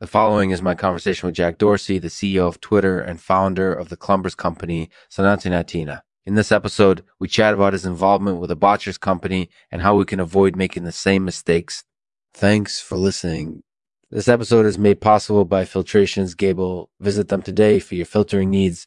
The 0.00 0.06
following 0.06 0.50
is 0.50 0.62
my 0.62 0.74
conversation 0.74 1.26
with 1.26 1.36
Jack 1.36 1.58
Dorsey, 1.58 1.98
the 1.98 2.08
CEO 2.08 2.48
of 2.48 2.58
Twitter 2.58 3.00
and 3.00 3.20
founder 3.20 3.70
of 3.70 3.90
the 3.90 3.98
Clumbers 3.98 4.34
company, 4.34 4.88
Sanatinatina. 5.10 6.00
In 6.24 6.36
this 6.36 6.50
episode, 6.50 7.04
we 7.18 7.28
chat 7.28 7.52
about 7.52 7.74
his 7.74 7.84
involvement 7.84 8.38
with 8.38 8.48
the 8.48 8.56
Botchers 8.56 8.98
company 8.98 9.50
and 9.70 9.82
how 9.82 9.94
we 9.96 10.06
can 10.06 10.18
avoid 10.18 10.56
making 10.56 10.84
the 10.84 10.90
same 10.90 11.22
mistakes. 11.22 11.84
Thanks 12.32 12.80
for 12.80 12.96
listening. 12.96 13.62
This 14.10 14.26
episode 14.26 14.64
is 14.64 14.78
made 14.78 15.02
possible 15.02 15.44
by 15.44 15.66
Filtrations 15.66 16.34
Gable. 16.34 16.88
Visit 16.98 17.28
them 17.28 17.42
today 17.42 17.78
for 17.78 17.94
your 17.94 18.06
filtering 18.06 18.48
needs. 18.48 18.86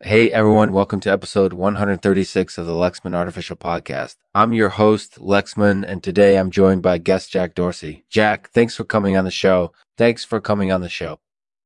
Hey 0.00 0.30
everyone, 0.30 0.72
welcome 0.72 1.00
to 1.00 1.10
episode 1.10 1.52
136 1.52 2.56
of 2.56 2.66
the 2.66 2.72
Lexman 2.72 3.16
Artificial 3.16 3.56
Podcast. 3.56 4.14
I'm 4.32 4.52
your 4.52 4.68
host, 4.68 5.18
Lexman, 5.18 5.84
and 5.84 6.04
today 6.04 6.38
I'm 6.38 6.52
joined 6.52 6.82
by 6.82 6.98
guest 6.98 7.32
Jack 7.32 7.56
Dorsey. 7.56 8.04
Jack, 8.08 8.48
thanks 8.50 8.76
for 8.76 8.84
coming 8.84 9.16
on 9.16 9.24
the 9.24 9.32
show. 9.32 9.72
Thanks 9.96 10.24
for 10.24 10.40
coming 10.40 10.70
on 10.70 10.82
the 10.82 10.88
show. 10.88 11.18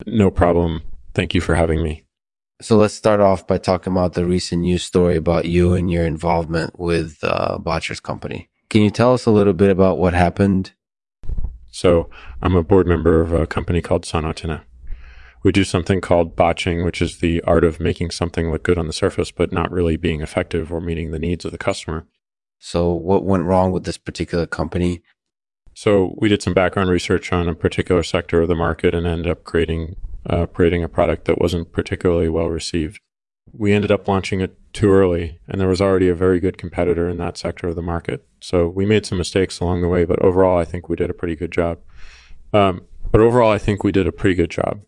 No 0.06 0.30
problem. 0.30 0.80
Thank 1.12 1.34
you 1.34 1.42
for 1.42 1.56
having 1.56 1.82
me. 1.82 2.04
So 2.62 2.78
let's 2.78 2.94
start 2.94 3.20
off 3.20 3.46
by 3.46 3.58
talking 3.58 3.92
about 3.92 4.14
the 4.14 4.24
recent 4.24 4.62
news 4.62 4.82
story 4.82 5.16
about 5.16 5.44
you 5.44 5.74
and 5.74 5.90
your 5.90 6.06
involvement 6.06 6.80
with 6.80 7.18
uh, 7.22 7.58
Botchers 7.60 8.02
Company. 8.02 8.48
Can 8.70 8.80
you 8.80 8.90
tell 8.90 9.12
us 9.12 9.26
a 9.26 9.30
little 9.30 9.52
bit 9.52 9.68
about 9.68 9.98
what 9.98 10.14
happened? 10.14 10.72
So 11.70 12.08
I'm 12.40 12.56
a 12.56 12.62
board 12.62 12.86
member 12.86 13.20
of 13.20 13.34
a 13.34 13.46
company 13.46 13.82
called 13.82 14.04
Sonotina 14.04 14.62
we 15.42 15.52
do 15.52 15.64
something 15.64 16.00
called 16.00 16.36
botching, 16.36 16.84
which 16.84 17.02
is 17.02 17.18
the 17.18 17.40
art 17.42 17.64
of 17.64 17.80
making 17.80 18.10
something 18.10 18.50
look 18.50 18.62
good 18.62 18.78
on 18.78 18.86
the 18.86 18.92
surface, 18.92 19.30
but 19.30 19.52
not 19.52 19.72
really 19.72 19.96
being 19.96 20.20
effective 20.20 20.72
or 20.72 20.80
meeting 20.80 21.10
the 21.10 21.18
needs 21.18 21.44
of 21.44 21.52
the 21.52 21.58
customer. 21.58 22.06
So, 22.58 22.92
what 22.92 23.24
went 23.24 23.44
wrong 23.44 23.72
with 23.72 23.84
this 23.84 23.98
particular 23.98 24.46
company? 24.46 25.02
So, 25.74 26.14
we 26.18 26.28
did 26.28 26.42
some 26.42 26.54
background 26.54 26.90
research 26.90 27.32
on 27.32 27.48
a 27.48 27.54
particular 27.54 28.04
sector 28.04 28.42
of 28.42 28.48
the 28.48 28.54
market 28.54 28.94
and 28.94 29.06
ended 29.06 29.30
up 29.30 29.44
creating 29.44 29.96
uh, 30.30 30.46
creating 30.46 30.84
a 30.84 30.88
product 30.88 31.24
that 31.24 31.40
wasn't 31.40 31.72
particularly 31.72 32.28
well 32.28 32.48
received. 32.48 33.00
We 33.52 33.72
ended 33.72 33.90
up 33.90 34.06
launching 34.06 34.40
it 34.40 34.56
too 34.72 34.92
early, 34.92 35.40
and 35.48 35.60
there 35.60 35.68
was 35.68 35.80
already 35.80 36.08
a 36.08 36.14
very 36.14 36.38
good 36.38 36.56
competitor 36.56 37.08
in 37.08 37.18
that 37.18 37.36
sector 37.36 37.66
of 37.66 37.74
the 37.74 37.82
market. 37.82 38.24
So, 38.40 38.68
we 38.68 38.86
made 38.86 39.06
some 39.06 39.18
mistakes 39.18 39.58
along 39.58 39.82
the 39.82 39.88
way, 39.88 40.04
but 40.04 40.22
overall, 40.22 40.58
I 40.58 40.64
think 40.64 40.88
we 40.88 40.94
did 40.94 41.10
a 41.10 41.14
pretty 41.14 41.34
good 41.34 41.50
job. 41.50 41.80
Um, 42.52 42.86
but 43.10 43.20
overall, 43.20 43.50
I 43.50 43.58
think 43.58 43.82
we 43.82 43.90
did 43.90 44.06
a 44.06 44.12
pretty 44.12 44.36
good 44.36 44.50
job 44.50 44.82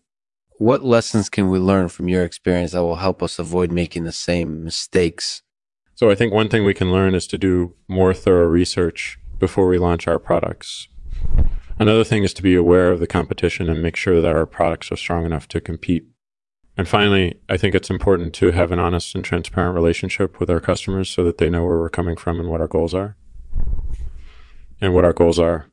what 0.57 0.83
lessons 0.83 1.29
can 1.29 1.49
we 1.49 1.59
learn 1.59 1.89
from 1.89 2.07
your 2.07 2.23
experience 2.23 2.71
that 2.71 2.83
will 2.83 2.97
help 2.97 3.21
us 3.21 3.39
avoid 3.39 3.71
making 3.71 4.03
the 4.03 4.11
same 4.11 4.63
mistakes? 4.63 5.41
So 5.95 6.09
I 6.09 6.15
think 6.15 6.33
one 6.33 6.49
thing 6.49 6.65
we 6.65 6.73
can 6.73 6.91
learn 6.91 7.15
is 7.15 7.27
to 7.27 7.37
do 7.37 7.73
more 7.87 8.13
thorough 8.13 8.47
research 8.47 9.19
before 9.39 9.67
we 9.67 9.77
launch 9.77 10.07
our 10.07 10.19
products. 10.19 10.87
Another 11.77 12.05
thing 12.05 12.23
is 12.23 12.33
to 12.35 12.43
be 12.43 12.55
aware 12.55 12.91
of 12.91 12.99
the 12.99 13.07
competition 13.07 13.69
and 13.69 13.81
make 13.81 13.97
sure 13.97 14.21
that 14.21 14.35
our 14.35 14.45
products 14.45 14.91
are 14.91 14.97
strong 14.97 15.25
enough 15.25 15.47
to 15.49 15.59
compete. 15.59 16.05
And 16.77 16.87
finally, 16.87 17.39
I 17.49 17.57
think 17.57 17.75
it's 17.75 17.89
important 17.89 18.33
to 18.35 18.51
have 18.51 18.71
an 18.71 18.79
honest 18.79 19.15
and 19.15 19.23
transparent 19.23 19.75
relationship 19.75 20.39
with 20.39 20.49
our 20.49 20.59
customers 20.59 21.09
so 21.09 21.23
that 21.23 21.37
they 21.37 21.49
know 21.49 21.65
where 21.65 21.79
we're 21.79 21.89
coming 21.89 22.15
from 22.15 22.39
and 22.39 22.49
what 22.49 22.61
our 22.61 22.67
goals 22.67 22.93
are. 22.93 23.17
And 24.81 24.93
what 24.93 25.05
our 25.05 25.13
goals 25.13 25.39
are. 25.39 25.67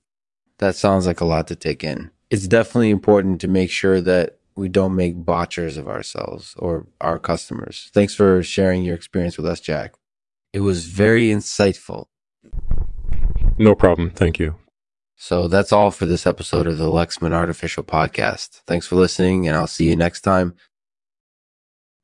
That 0.59 0.77
sounds 0.77 1.07
like 1.07 1.21
a 1.21 1.25
lot 1.25 1.49
to 1.49 1.57
take 1.57 1.83
in. 1.83 2.11
It's 2.31 2.47
definitely 2.47 2.91
important 2.91 3.41
to 3.41 3.49
make 3.49 3.71
sure 3.71 4.01
that 4.01 4.39
we 4.57 4.69
don't 4.69 4.97
make 4.97 5.25
botchers 5.25 5.77
of 5.77 5.89
ourselves 5.89 6.55
or 6.59 6.87
our 7.01 7.19
customers. 7.19 7.91
Thanks 7.93 8.15
for 8.15 8.43
sharing 8.43 8.83
your 8.83 8.95
experience 8.95 9.37
with 9.37 9.47
us, 9.47 9.61
Jack. 9.61 9.95
It 10.53 10.61
was 10.61 10.87
very 10.87 11.29
insightful. 11.29 12.07
No 13.59 13.75
problem. 13.75 14.11
Thank 14.11 14.39
you. 14.39 14.57
So 15.17 15.47
that's 15.47 15.73
all 15.73 15.91
for 15.91 16.05
this 16.05 16.27
episode 16.27 16.67
of 16.67 16.79
the 16.79 16.91
Lexman 16.91 17.33
Artificial 17.33 17.85
Podcast. 17.85 18.63
Thanks 18.67 18.87
for 18.87 18.97
listening, 18.97 19.47
and 19.47 19.57
I'll 19.57 19.69
see 19.69 19.89
you 19.89 19.97
next 19.97 20.23
time. 20.23 20.55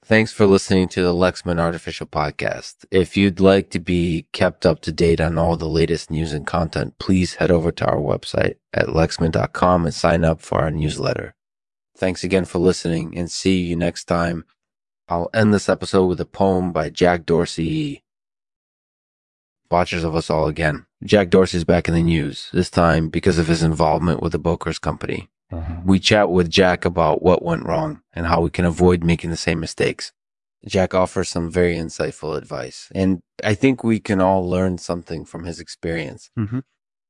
Thanks 0.05 0.33
for 0.33 0.47
listening 0.47 0.89
to 0.91 1.03
the 1.03 1.13
Lexman 1.13 1.59
Artificial 1.59 2.07
Podcast. 2.07 2.87
If 2.91 3.17
you'd 3.17 3.41
like 3.41 3.69
to 3.71 3.79
be 3.79 4.27
kept 4.33 4.65
up 4.65 4.81
to 4.83 4.93
date 4.93 5.21
on 5.21 5.37
all 5.37 5.57
the 5.57 5.69
latest 5.69 6.11
news 6.11 6.33
and 6.33 6.47
content, 6.47 6.99
please 6.99 7.35
head 7.35 7.51
over 7.51 7.71
to 7.73 7.85
our 7.85 7.99
website 7.99 8.55
at 8.73 8.87
lexman.com 8.87 9.85
and 9.85 9.93
sign 9.93 10.25
up 10.25 10.41
for 10.41 10.61
our 10.61 10.71
newsletter. 10.71 11.35
Thanks 11.99 12.23
again 12.23 12.45
for 12.45 12.61
listening 12.61 13.19
and 13.19 13.29
see 13.29 13.59
you 13.59 13.75
next 13.75 14.05
time. 14.05 14.45
I'll 15.09 15.31
end 15.35 15.53
this 15.53 15.69
episode 15.69 16.07
with 16.07 16.21
a 16.21 16.25
poem 16.25 16.71
by 16.71 16.91
Jack 16.91 17.27
Dorsey. 17.27 18.05
Watchers 19.69 20.05
of 20.05 20.15
us 20.15 20.31
all 20.31 20.47
again. 20.47 20.87
Jack 21.03 21.29
Dorsey's 21.29 21.65
back 21.65 21.89
in 21.89 21.95
the 21.95 22.03
news, 22.05 22.51
this 22.53 22.71
time 22.71 23.09
because 23.09 23.37
of 23.37 23.49
his 23.49 23.65
involvement 23.65 24.23
with 24.23 24.31
the 24.31 24.39
Botchers 24.39 24.81
company. 24.81 25.29
Uh-huh. 25.51 25.81
We 25.85 25.99
chat 25.99 26.31
with 26.31 26.49
Jack 26.49 26.85
about 26.85 27.21
what 27.21 27.43
went 27.43 27.67
wrong 27.67 28.03
and 28.13 28.27
how 28.27 28.43
we 28.43 28.51
can 28.51 28.65
avoid 28.65 29.03
making 29.03 29.31
the 29.31 29.37
same 29.37 29.59
mistakes. 29.59 30.13
Jack 30.65 30.95
offers 30.95 31.29
some 31.29 31.51
very 31.51 31.75
insightful 31.75 32.37
advice, 32.37 32.93
and 32.95 33.23
I 33.43 33.55
think 33.55 33.83
we 33.83 33.99
can 33.99 34.21
all 34.21 34.49
learn 34.49 34.79
something 34.79 35.25
from 35.25 35.45
his 35.45 35.59
experience. 35.59 36.31
Mm-hmm. 36.39 36.61